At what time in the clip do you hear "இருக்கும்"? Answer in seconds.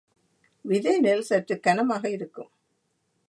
2.09-2.51